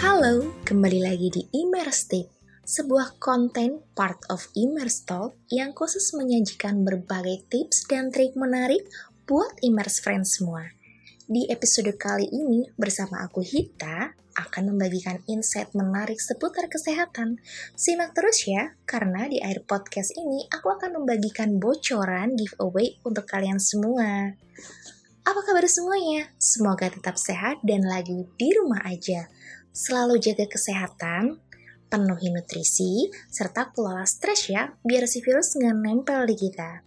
[0.00, 2.28] Halo, kembali lagi di Immerse Tip,
[2.60, 8.84] sebuah konten part of Immerse Talk yang khusus menyajikan berbagai tips dan trik menarik
[9.24, 10.76] buat Immerse Friends semua.
[11.24, 17.40] Di episode kali ini bersama aku Hita akan membagikan insight menarik seputar kesehatan.
[17.72, 23.56] Simak terus ya, karena di akhir podcast ini aku akan membagikan bocoran giveaway untuk kalian
[23.56, 24.36] semua.
[25.30, 26.26] Apa kabar semuanya?
[26.42, 29.30] Semoga tetap sehat dan lagi di rumah aja.
[29.70, 31.38] Selalu jaga kesehatan,
[31.86, 36.82] penuhi nutrisi, serta kelola stres ya, biar si virus nggak nempel di kita.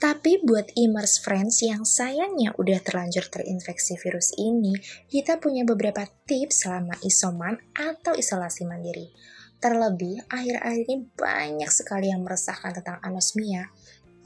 [0.00, 4.72] Tapi buat Imers Friends yang sayangnya udah terlanjur terinfeksi virus ini,
[5.12, 9.12] kita punya beberapa tips selama isoman atau isolasi mandiri.
[9.60, 13.68] Terlebih, akhir-akhir ini banyak sekali yang meresahkan tentang anosmia,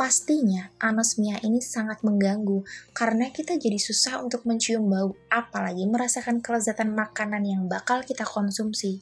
[0.02, 6.90] Pastinya anosmia ini sangat mengganggu karena kita jadi susah untuk mencium bau, apalagi merasakan kelezatan
[6.90, 8.98] makanan yang bakal kita konsumsi.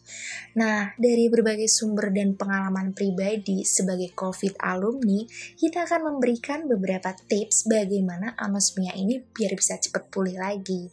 [0.60, 5.24] Nah, dari berbagai sumber dan pengalaman pribadi sebagai COVID alumni,
[5.56, 10.92] kita akan memberikan beberapa tips bagaimana anosmia ini biar bisa cepat pulih lagi.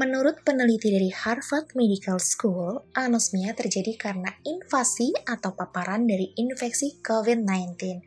[0.00, 8.00] Menurut peneliti dari Harvard Medical School, anosmia terjadi karena invasi atau paparan dari infeksi COVID-19.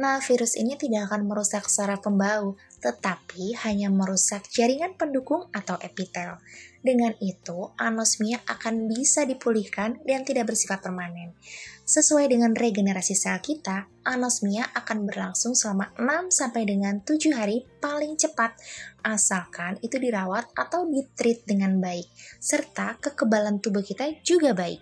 [0.00, 6.40] Nah, virus ini tidak akan merusak saraf pembau, tetapi hanya merusak jaringan pendukung atau epitel.
[6.80, 11.36] Dengan itu, anosmia akan bisa dipulihkan dan tidak bersifat permanen.
[11.84, 18.16] Sesuai dengan regenerasi sel kita, anosmia akan berlangsung selama 6 sampai dengan 7 hari paling
[18.16, 18.56] cepat,
[19.04, 22.08] asalkan itu dirawat atau ditreat dengan baik,
[22.40, 24.80] serta kekebalan tubuh kita juga baik.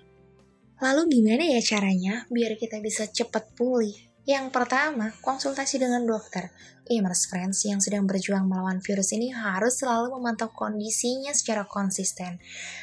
[0.79, 4.08] Lalu gimana ya caranya biar kita bisa cepat pulih?
[4.29, 6.53] Yang pertama, konsultasi dengan dokter.
[6.93, 12.41] Imers Friends yang sedang berjuang melawan virus ini harus selalu memantau kondisinya secara konsisten.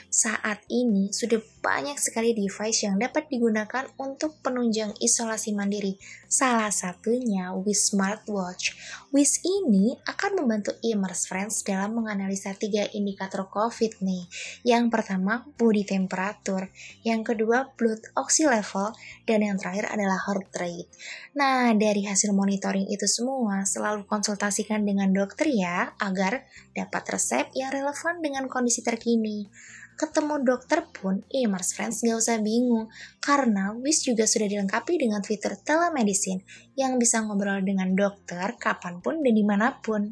[0.09, 5.97] Saat ini sudah banyak sekali device yang dapat digunakan untuk penunjang isolasi mandiri.
[6.25, 8.75] Salah satunya Wiz Smartwatch.
[9.15, 14.27] Wiz ini akan membantu Imers Friends dalam menganalisa tiga indikator COVID nih.
[14.67, 16.67] Yang pertama, body temperature.
[17.07, 18.91] Yang kedua, blood oxy level.
[19.23, 20.91] Dan yang terakhir adalah heart rate.
[21.39, 26.43] Nah, dari hasil monitoring itu semua, selalu konsultasikan dengan dokter ya, agar
[26.75, 29.47] dapat resep yang relevan dengan kondisi terkini.
[29.95, 32.91] Ketemu dokter pun, eh Mars Friends gak usah bingung,
[33.23, 36.43] karena WIS juga sudah dilengkapi dengan fitur telemedicine
[36.75, 40.11] yang bisa ngobrol dengan dokter kapan pun dan di mana pun.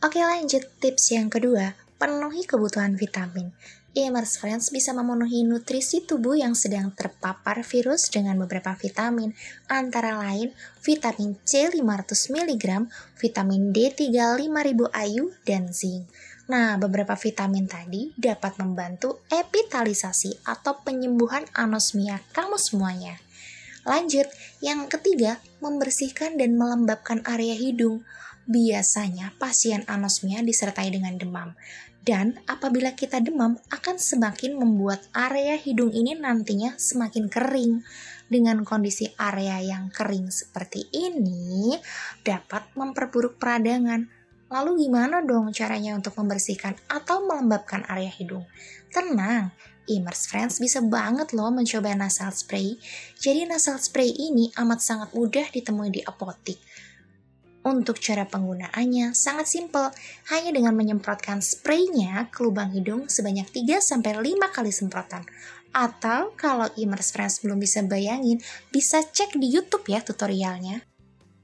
[0.00, 3.48] Oke lanjut, tips yang kedua, penuhi kebutuhan vitamin.
[3.96, 9.32] E-Mars Friends bisa memenuhi nutrisi tubuh yang sedang terpapar virus dengan beberapa vitamin,
[9.72, 10.52] antara lain
[10.84, 16.04] vitamin C 500 mg, vitamin D3 5000 IU, dan zinc.
[16.44, 23.16] Nah, beberapa vitamin tadi dapat membantu epitalisasi atau penyembuhan anosmia kamu semuanya.
[23.88, 24.28] Lanjut,
[24.60, 28.04] yang ketiga, membersihkan dan melembabkan area hidung.
[28.44, 31.56] Biasanya pasien anosmia disertai dengan demam.
[32.04, 37.80] Dan apabila kita demam akan semakin membuat area hidung ini nantinya semakin kering.
[38.28, 41.72] Dengan kondisi area yang kering seperti ini
[42.20, 44.04] dapat memperburuk peradangan.
[44.52, 48.44] Lalu gimana dong caranya untuk membersihkan atau melembabkan area hidung?
[48.92, 49.56] Tenang,
[49.88, 52.76] Imers Friends bisa banget loh mencoba nasal spray.
[53.16, 56.60] Jadi nasal spray ini amat sangat mudah ditemui di apotik
[57.64, 59.88] untuk cara penggunaannya sangat simpel,
[60.28, 64.20] hanya dengan menyemprotkan spraynya ke lubang hidung sebanyak 3-5
[64.52, 65.24] kali semprotan.
[65.74, 68.38] Atau kalau Imers Friends belum bisa bayangin,
[68.70, 70.84] bisa cek di YouTube ya tutorialnya.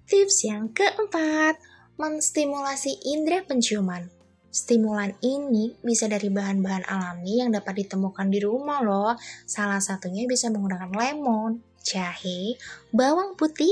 [0.06, 1.58] Tips yang keempat,
[1.98, 4.06] menstimulasi indera penciuman.
[4.50, 9.14] Stimulan ini bisa dari bahan-bahan alami yang dapat ditemukan di rumah loh.
[9.47, 12.58] Salah satunya bisa menggunakan lemon, jahe,
[12.91, 13.70] bawang putih,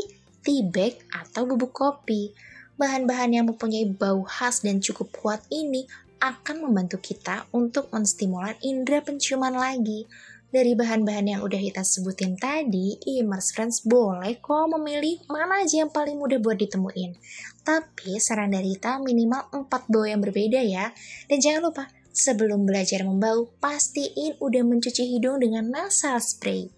[0.48, 2.32] tea bag, atau bubuk kopi.
[2.81, 5.84] Bahan-bahan yang mempunyai bau khas dan cukup kuat ini
[6.25, 10.09] akan membantu kita untuk menstimulan indera penciuman lagi.
[10.48, 15.92] Dari bahan-bahan yang udah kita sebutin tadi, Imers Friends boleh kok memilih mana aja yang
[15.92, 17.21] paling mudah buat ditemuin.
[17.60, 20.97] Tapi saran dari kita minimal 4 bau yang berbeda ya.
[21.28, 21.84] Dan jangan lupa,
[22.16, 26.72] sebelum belajar membau, pastiin udah mencuci hidung dengan nasal spray.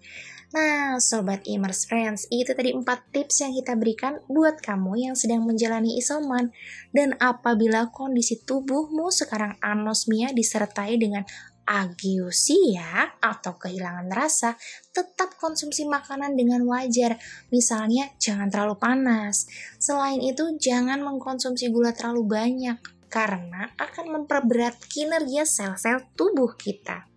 [0.51, 2.83] Nah, Sobat Imers Friends, itu tadi 4
[3.15, 6.51] tips yang kita berikan buat kamu yang sedang menjalani isoman.
[6.91, 11.23] Dan apabila kondisi tubuhmu sekarang anosmia disertai dengan
[11.63, 14.59] agiusia atau kehilangan rasa,
[14.91, 17.15] tetap konsumsi makanan dengan wajar.
[17.47, 19.47] Misalnya, jangan terlalu panas.
[19.79, 22.75] Selain itu, jangan mengkonsumsi gula terlalu banyak
[23.07, 27.10] karena akan memperberat kinerja sel-sel tubuh kita.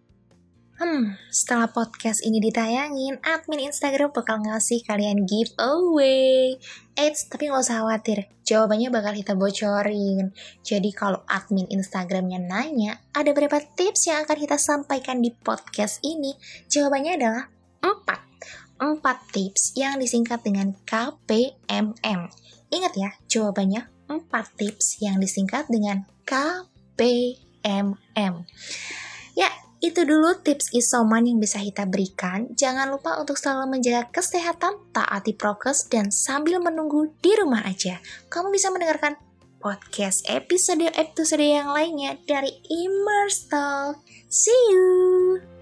[0.85, 6.61] Hmm, setelah podcast ini ditayangin, admin Instagram bakal ngasih kalian giveaway.
[6.93, 10.37] Eits, tapi nggak usah khawatir, jawabannya bakal kita bocorin.
[10.61, 16.37] Jadi kalau admin Instagramnya nanya, ada berapa tips yang akan kita sampaikan di podcast ini?
[16.69, 17.49] Jawabannya adalah
[17.81, 18.85] 4.
[18.85, 19.01] 4
[19.33, 22.29] tips yang disingkat dengan KPMM.
[22.69, 27.25] Ingat ya, jawabannya 4 tips yang disingkat dengan KPMM.
[29.33, 32.49] Ya, itu dulu tips isoman yang bisa kita berikan.
[32.57, 38.01] Jangan lupa untuk selalu menjaga kesehatan, taati prokes, dan sambil menunggu di rumah aja.
[38.33, 39.21] Kamu bisa mendengarkan
[39.61, 44.01] podcast episode-episode yang lainnya dari Immerse Talk.
[44.33, 45.54] See you!